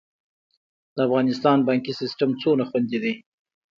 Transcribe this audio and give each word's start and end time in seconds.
د 0.95 0.97
افغانستان 1.07 1.57
بانکي 1.67 1.93
سیستم 2.01 2.29
څومره 2.41 2.63
خوندي 2.69 2.99
دی؟ 3.03 3.13